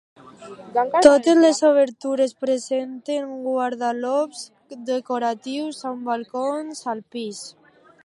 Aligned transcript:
Totes 1.05 1.37
les 1.41 1.59
obertures 1.69 2.33
presenten 2.47 3.37
guardapols 3.43 4.43
decoratius, 4.91 5.87
amb 5.93 6.13
balcons 6.13 6.87
al 6.97 7.09
pis. 7.17 7.49